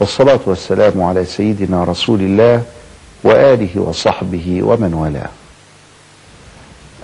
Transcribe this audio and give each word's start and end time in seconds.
والصلاة 0.00 0.40
والسلام 0.46 1.02
على 1.02 1.24
سيدنا 1.24 1.84
رسول 1.84 2.20
الله 2.20 2.62
وآله 3.24 3.80
وصحبه 3.80 4.62
ومن 4.62 4.94
والاه. 4.94 5.28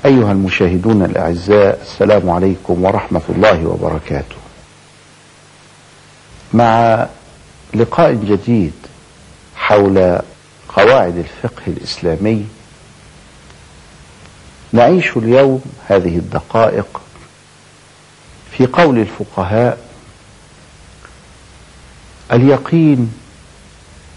أيها 0.04 0.33
المشاهدون 0.33 1.02
الأعزاء 1.05 1.81
السلام 1.83 2.31
عليكم 2.31 2.84
ورحمة 2.84 3.23
الله 3.28 3.67
وبركاته. 3.67 4.36
مع 6.52 7.07
لقاء 7.75 8.12
جديد 8.12 8.73
حول 9.56 10.18
قواعد 10.68 11.16
الفقه 11.16 11.62
الإسلامي 11.66 12.46
نعيش 14.72 15.16
اليوم 15.16 15.62
هذه 15.88 16.16
الدقائق 16.18 17.00
في 18.50 18.66
قول 18.66 18.98
الفقهاء 18.98 19.79
اليقين 22.33 23.12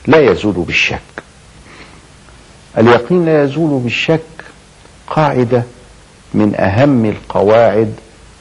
لا 0.07 0.31
يزول 0.31 0.53
بالشك. 0.53 1.01
اليقين 2.77 3.25
لا 3.25 3.43
يزول 3.43 3.79
بالشك 3.81 4.21
قاعدة 5.07 5.63
من 6.33 6.55
أهم 6.55 7.05
القواعد 7.05 7.93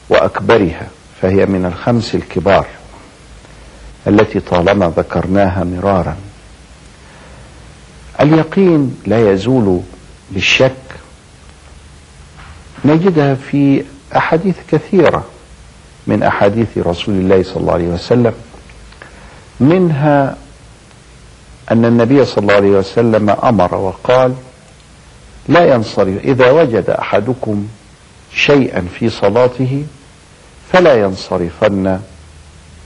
وأكبرها 0.09 0.87
فهي 1.21 1.45
من 1.45 1.65
الخمس 1.65 2.15
الكبار 2.15 2.67
التي 4.07 4.39
طالما 4.39 4.93
ذكرناها 4.97 5.63
مرارا. 5.63 6.17
اليقين 8.21 8.97
لا 9.05 9.31
يزول 9.31 9.81
بالشك. 10.31 10.71
نجدها 12.85 13.35
في 13.35 13.83
أحاديث 14.17 14.55
كثيرة 14.71 15.25
من 16.07 16.23
أحاديث 16.23 16.77
رسول 16.77 17.15
الله 17.15 17.43
صلى 17.43 17.57
الله 17.57 17.73
عليه 17.73 17.87
وسلم. 17.87 18.33
منها 19.59 20.37
أن 21.71 21.85
النبي 21.85 22.25
صلى 22.25 22.41
الله 22.41 22.53
عليه 22.53 22.69
وسلم 22.69 23.29
أمر 23.29 23.75
وقال 23.75 24.33
لا 25.47 25.73
ينصرف 25.73 26.17
إذا 26.23 26.51
وجد 26.51 26.89
أحدكم 26.89 27.67
شيئا 28.33 28.87
في 28.99 29.09
صلاته 29.09 29.85
فلا 30.71 30.95
ينصرفن 30.95 31.99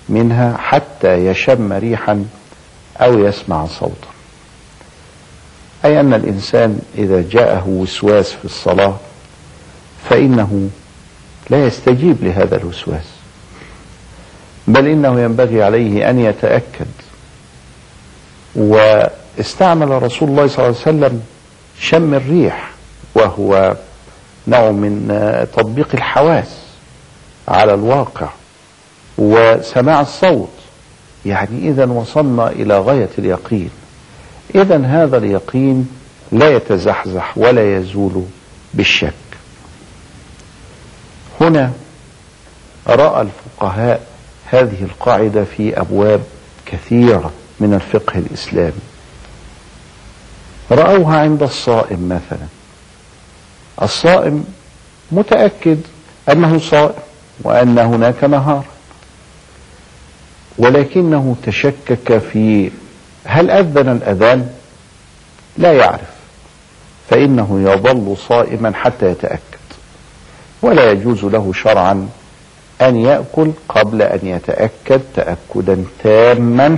منها 0.10 0.58
حتى 0.58 1.26
يشم 1.26 1.74
ريحا 1.74 2.26
أو 2.98 3.20
يسمع 3.20 3.66
صوتا. 3.66 4.08
أي 5.86 6.00
أن 6.00 6.14
الإنسان 6.14 6.80
إذا 6.98 7.22
جاءه 7.32 7.68
وسواس 7.68 8.32
في 8.32 8.46
الصلاة 8.46 8.96
فإنه 10.10 10.70
لا 11.50 11.66
يستجيب 11.66 12.24
لهذا 12.24 12.58
الوسواس. 12.58 13.19
بل 14.70 14.88
إنه 14.88 15.22
ينبغي 15.22 15.64
عليه 15.64 16.10
أن 16.10 16.20
يتأكد. 16.20 16.88
واستعمل 18.56 20.04
رسول 20.04 20.30
الله 20.30 20.48
صلى 20.48 20.66
الله 20.66 20.80
عليه 20.86 20.98
وسلم 20.98 21.22
شم 21.80 22.14
الريح 22.14 22.72
وهو 23.16 23.76
نوع 24.48 24.72
من 24.72 25.08
تطبيق 25.54 25.88
الحواس 25.94 26.58
على 27.48 27.74
الواقع 27.74 28.30
وسماع 29.18 30.02
الصوت. 30.02 30.50
يعني 31.26 31.70
إذا 31.70 31.86
وصلنا 31.86 32.48
إلى 32.50 32.80
غاية 32.80 33.10
اليقين. 33.18 33.70
إذا 34.56 34.86
هذا 34.86 35.18
اليقين 35.18 35.90
لا 36.32 36.50
يتزحزح 36.50 37.38
ولا 37.38 37.78
يزول 37.78 38.24
بالشك. 38.74 39.14
هنا 41.42 41.72
رأى 42.88 43.22
الفقهاء 43.22 44.02
هذه 44.52 44.84
القاعدة 44.84 45.44
في 45.44 45.80
أبواب 45.80 46.22
كثيرة 46.66 47.32
من 47.60 47.74
الفقه 47.74 48.20
الإسلامي. 48.20 48.82
رأوها 50.72 51.20
عند 51.20 51.44
الصائم 51.44 52.10
مثلا. 52.10 52.48
الصائم 53.82 54.46
متأكد 55.12 55.80
أنه 56.32 56.60
صائم 56.60 56.94
وأن 57.44 57.80
هناك 57.80 58.24
نهار 58.24 58.66
ولكنه 60.58 61.36
تشكك 61.44 62.18
في 62.18 62.72
هل 63.26 63.52
أذن 63.52 63.90
الأذان؟ 63.90 64.50
لا 65.58 65.74
يعرف. 65.74 66.10
فإنه 67.10 67.62
يظل 67.72 68.18
صائما 68.28 68.74
حتى 68.76 69.06
يتأكد. 69.06 69.40
ولا 70.62 70.92
يجوز 70.92 71.24
له 71.26 71.54
شرعا 71.54 72.10
أن 72.82 72.96
يأكل 72.96 73.52
قبل 73.70 74.02
أن 74.02 74.20
يتأكد 74.24 75.02
تأكدا 75.16 75.86
تاما 76.04 76.78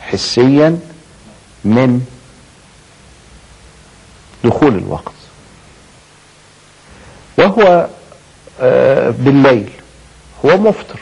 حسيا 0.00 0.78
من 1.64 2.00
دخول 4.44 4.74
الوقت. 4.78 5.12
وهو 7.38 7.86
بالليل 9.12 9.70
هو 10.44 10.56
مفطر 10.56 10.98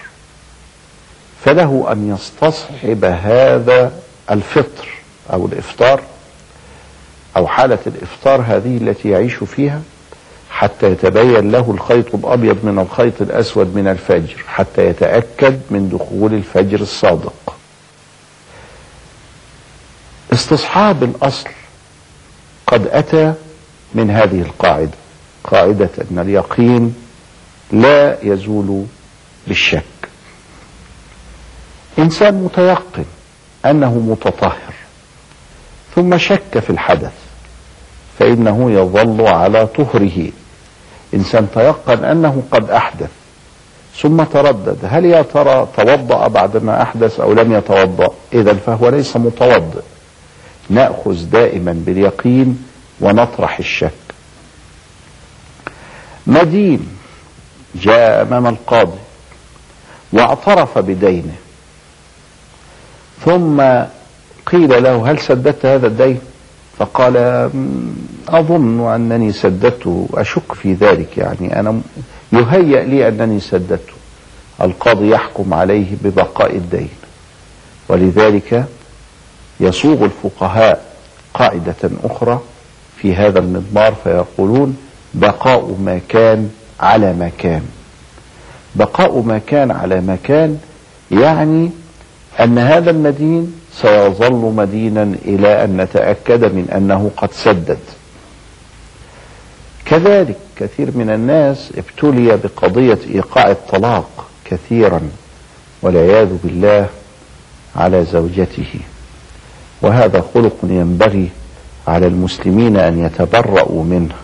فله 1.45 1.93
أن 1.93 2.15
يستصحب 2.15 3.05
هذا 3.05 3.93
الفطر 4.31 4.89
أو 5.33 5.47
الإفطار 5.47 6.03
أو 7.37 7.47
حالة 7.47 7.79
الإفطار 7.87 8.41
هذه 8.41 8.77
التي 8.77 9.09
يعيش 9.11 9.35
فيها. 9.35 9.81
حتى 10.57 10.87
يتبين 10.87 11.51
له 11.53 11.71
الخيط 11.71 12.15
الأبيض 12.15 12.65
من 12.65 12.79
الخيط 12.79 13.23
الأسود 13.23 13.77
من 13.77 13.89
الفجر 13.89 14.45
حتى 14.47 14.87
يتأكد 14.87 15.61
من 15.71 15.89
دخول 15.89 16.35
الفجر 16.35 16.81
الصادق. 16.81 17.57
استصحاب 20.33 21.03
الأصل 21.03 21.51
قد 22.67 22.87
أتى 22.87 23.35
من 23.95 24.11
هذه 24.11 24.43
القاعدة 24.43 24.91
قاعدة 25.45 25.91
أن 26.11 26.19
اليقين 26.19 26.95
لا 27.73 28.19
يزول 28.23 28.85
بالشك. 29.47 29.83
إنسان 31.99 32.35
متيقن 32.35 33.05
أنه 33.67 33.95
متطهر 33.99 34.75
ثم 35.95 36.19
شك 36.19 36.59
في 36.59 36.71
الحدث 36.71 37.13
فإنه 38.19 38.71
يظل 38.71 39.27
على 39.27 39.67
طهره. 39.67 40.31
إنسان 41.17 41.49
تيقن 41.55 42.05
أنه 42.05 42.43
قد 42.51 42.71
أحدث 42.71 43.11
ثم 44.03 44.23
تردد 44.23 44.79
هل 44.85 45.05
يا 45.05 45.23
ترى 45.23 45.69
توضأ 45.77 46.29
بعدما 46.29 46.83
أحدث 46.83 47.21
أو 47.21 47.33
لم 47.33 47.53
يتوضأ؟ 47.53 48.15
إذا 48.33 48.55
فهو 48.55 48.89
ليس 48.89 49.17
متوضئ. 49.17 49.83
نأخذ 50.71 51.31
دائما 51.31 51.83
باليقين 51.87 52.65
ونطرح 53.01 53.59
الشك. 53.59 53.93
مدين 56.27 56.89
جاء 57.75 58.23
أمام 58.23 58.47
القاضي 58.47 58.99
واعترف 60.13 60.79
بدينه 60.79 61.35
ثم 63.25 63.63
قيل 64.47 64.83
له 64.83 65.11
هل 65.11 65.19
سددت 65.21 65.67
هذا 65.67 65.87
الدين؟ 65.87 66.21
فقال 66.79 67.17
أظن 68.29 68.81
أنني 68.95 69.33
سددته 69.33 70.09
أشك 70.15 70.53
في 70.53 70.73
ذلك 70.75 71.19
يعني 71.19 71.61
أنا 71.61 71.81
يهيأ 72.33 72.85
لي 72.85 73.09
أنني 73.09 73.41
سددته 73.41 73.93
القاضي 74.61 75.11
يحكم 75.11 75.55
عليه 75.55 75.87
ببقاء 76.05 76.57
الدين. 76.57 76.89
ولذلك 77.89 78.65
يصوغ 79.61 80.05
الفقهاء 80.05 80.85
قاعدة 81.35 81.91
أخرى 82.05 82.41
في 82.97 83.15
هذا 83.15 83.39
المضمار 83.39 83.95
فيقولون 84.05 84.77
بقاء 85.15 85.77
ما 85.85 86.01
كان 86.09 86.51
على 86.81 87.13
ما 87.13 87.31
كان. 87.39 87.63
بقاء 88.75 89.21
ما 89.21 89.39
كان 89.39 89.71
على 89.71 90.01
ما 90.01 90.17
كان 90.25 90.59
يعني 91.11 91.71
أن 92.41 92.59
هذا 92.59 92.91
المدين 92.91 93.55
سيظل 93.73 94.53
مدينا 94.57 95.03
إلى 95.25 95.65
أن 95.65 95.77
نتأكد 95.77 96.45
من 96.45 96.71
أنه 96.77 97.11
قد 97.17 97.33
سدد. 97.33 97.79
كذلك 99.85 100.37
كثير 100.57 100.91
من 100.95 101.11
الناس 101.11 101.73
ابتلي 101.77 102.37
بقضية 102.37 102.99
إيقاع 103.15 103.51
الطلاق 103.51 104.27
كثيرا 104.45 105.01
والعياذ 105.83 106.37
بالله 106.45 106.89
على 107.77 108.05
زوجته. 108.05 108.75
وهذا 109.83 110.25
خلق 110.35 110.57
ينبغي 110.63 111.29
على 111.89 112.07
المسلمين 112.07 112.77
أن 112.77 113.05
يتبرؤوا 113.05 113.85
منه 113.85 114.15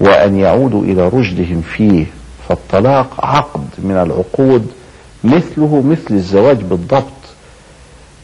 وأن 0.00 0.38
يعودوا 0.38 0.82
إلى 0.82 1.08
رشدهم 1.08 1.62
فيه. 1.62 2.06
فالطلاق 2.48 3.24
عقد 3.24 3.68
من 3.78 3.96
العقود 3.96 4.66
مثله 5.24 5.82
مثل 5.86 6.14
الزواج 6.14 6.56
بالضبط. 6.56 7.04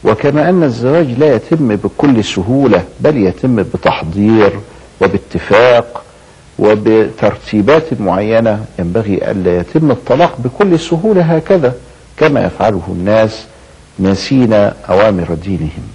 وكما 0.03 0.49
أن 0.49 0.63
الزواج 0.63 1.11
لا 1.19 1.35
يتم 1.35 1.75
بكل 1.75 2.23
سهولة 2.23 2.83
بل 2.99 3.17
يتم 3.17 3.55
بتحضير 3.55 4.59
وباتفاق 5.01 6.03
وبترتيبات 6.59 8.01
معينة. 8.01 8.65
ينبغي 8.79 9.31
ألا 9.31 9.57
يتم 9.57 9.91
الطلاق 9.91 10.35
بكل 10.39 10.79
سهولة 10.79 11.21
هكذا 11.21 11.75
كما 12.17 12.45
يفعله 12.45 12.83
الناس 12.89 13.45
ناسين 13.99 14.53
أوامر 14.89 15.33
دينهم. 15.43 15.87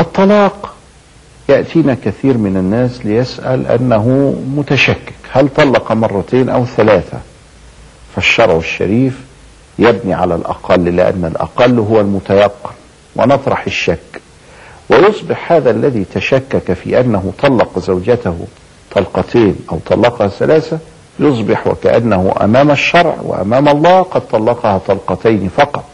الطلاق 0.00 0.74
يأتينا 1.48 1.96
كثير 2.04 2.38
من 2.38 2.56
الناس 2.56 3.06
ليسأل 3.06 3.66
أنه 3.66 4.34
متشكك 4.56 5.12
هل 5.32 5.48
طلق 5.48 5.92
مرتين 5.92 6.48
أو 6.48 6.66
ثلاثة؟ 6.66 7.18
فالشرع 8.14 8.56
الشريف 8.56 9.18
يبني 9.78 10.14
على 10.14 10.34
الأقل 10.34 10.96
لأن 10.96 11.24
الأقل 11.24 11.78
هو 11.78 12.00
المتيقن 12.00 12.70
ونطرح 13.16 13.66
الشك. 13.66 14.20
ويصبح 14.90 15.52
هذا 15.52 15.70
الذي 15.70 16.04
تشكك 16.14 16.72
في 16.72 17.00
أنه 17.00 17.32
طلق 17.42 17.78
زوجته 17.78 18.46
طلقتين 18.94 19.56
أو 19.72 19.78
طلقها 19.86 20.28
ثلاثة 20.28 20.78
يصبح 21.20 21.66
وكأنه 21.66 22.34
أمام 22.40 22.70
الشرع 22.70 23.16
وأمام 23.22 23.68
الله 23.68 24.02
قد 24.02 24.28
طلقها 24.28 24.78
طلقتين 24.78 25.48
فقط 25.56 25.84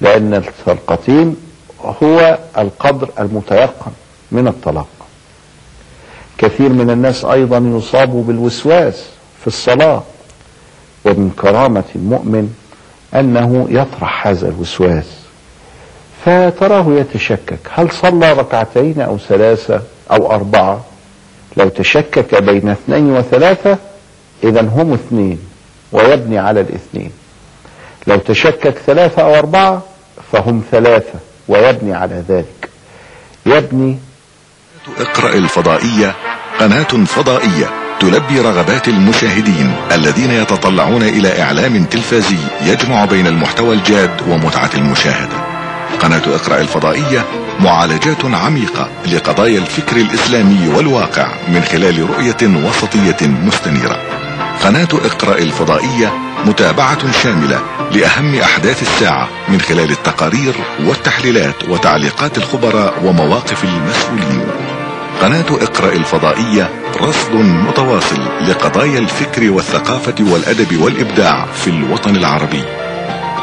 لأن 0.00 0.34
الطلقتين 0.34 1.36
هو 2.02 2.38
القدر 2.58 3.08
المتيقن 3.20 3.92
من 4.32 4.48
الطلاق. 4.48 4.86
كثير 6.38 6.68
من 6.68 6.90
الناس 6.90 7.24
أيضا 7.24 7.58
يصابوا 7.58 8.24
بالوسواس 8.24 9.04
في 9.40 9.46
الصلاة 9.46 10.02
ومن 11.04 11.30
كرامة 11.40 11.84
المؤمن 11.96 12.54
أنه 13.14 13.66
يطرح 13.70 14.26
هذا 14.26 14.48
الوسواس. 14.48 15.06
فتراه 16.24 16.86
يتشكك. 16.88 17.58
هل 17.72 17.92
صلى 17.92 18.32
ركعتين 18.32 19.00
أو 19.00 19.18
ثلاثة 19.18 19.82
أو 20.10 20.32
أربعة؟ 20.32 20.84
لو 21.56 21.68
تشكك 21.68 22.42
بين 22.42 22.68
اثنين 22.68 23.10
وثلاثة 23.10 23.78
إذا 24.44 24.60
هم 24.60 24.92
اثنين 24.92 25.38
ويبني 25.92 26.38
على 26.38 26.60
الاثنين. 26.60 27.10
لو 28.06 28.16
تشكك 28.16 28.78
ثلاثة 28.86 29.22
أو 29.22 29.34
أربعة 29.34 29.82
فهم 30.32 30.62
ثلاثة 30.70 31.18
ويبني 31.48 31.94
على 31.94 32.24
ذلك. 32.28 32.68
يبني 33.46 33.98
اقرأ 35.00 35.34
الفضائية 35.34 36.14
قناة 36.60 37.04
فضائية. 37.06 37.83
تلبي 38.00 38.40
رغبات 38.40 38.88
المشاهدين 38.88 39.72
الذين 39.92 40.30
يتطلعون 40.30 41.02
إلى 41.02 41.42
إعلام 41.42 41.84
تلفزي 41.84 42.38
يجمع 42.62 43.04
بين 43.04 43.26
المحتوى 43.26 43.74
الجاد 43.74 44.10
ومتعة 44.28 44.70
المشاهدة. 44.74 45.36
قناة 46.00 46.22
إقرأ 46.26 46.60
الفضائية 46.60 47.24
معالجات 47.60 48.24
عميقة 48.24 48.88
لقضايا 49.12 49.58
الفكر 49.58 49.96
الإسلامي 49.96 50.68
والواقع 50.76 51.28
من 51.48 51.62
خلال 51.62 52.10
رؤية 52.10 52.66
وسطية 52.66 53.26
مستنيرة. 53.26 53.98
قناة 54.64 54.88
إقرأ 55.04 55.38
الفضائية 55.38 56.12
متابعة 56.46 57.12
شاملة 57.22 57.60
لأهم 57.92 58.34
أحداث 58.34 58.82
الساعة 58.82 59.28
من 59.48 59.60
خلال 59.60 59.90
التقارير 59.90 60.54
والتحليلات 60.86 61.68
وتعليقات 61.68 62.38
الخبراء 62.38 62.94
ومواقف 63.04 63.64
المسؤولين. 63.64 64.63
قناة 65.22 65.46
اقرأ 65.50 65.92
الفضائية 65.92 66.70
رصد 67.00 67.34
متواصل 67.34 68.20
لقضايا 68.48 68.98
الفكر 68.98 69.50
والثقافة 69.50 70.14
والأدب 70.20 70.80
والإبداع 70.80 71.46
في 71.46 71.70
الوطن 71.70 72.16
العربي. 72.16 72.64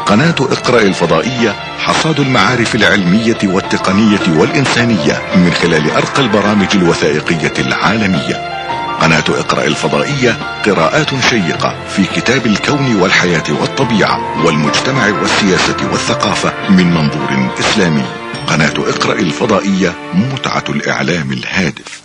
قناة 0.06 0.34
اقرأ 0.40 0.80
الفضائية 0.80 1.54
حصاد 1.78 2.20
المعارف 2.20 2.74
العلمية 2.74 3.38
والتقنية 3.44 4.38
والإنسانية 4.40 5.22
من 5.36 5.52
خلال 5.62 5.90
أرقى 5.90 6.22
البرامج 6.22 6.68
الوثائقية 6.74 7.52
العالمية. 7.58 8.52
قناة 9.00 9.24
اقرأ 9.28 9.64
الفضائية 9.64 10.36
قراءات 10.66 11.10
شيقة 11.30 11.74
في 11.88 12.04
كتاب 12.04 12.46
الكون 12.46 12.96
والحياة 13.00 13.44
والطبيعة 13.60 14.44
والمجتمع 14.46 15.06
والسياسة 15.20 15.76
والثقافة 15.92 16.52
من 16.70 16.94
منظور 16.94 17.50
إسلامي. 17.60 18.21
قناة 18.46 18.74
اقرأ 18.78 19.18
الفضائية 19.18 19.92
متعة 20.12 20.64
الإعلام 20.68 21.32
الهادف. 21.32 22.01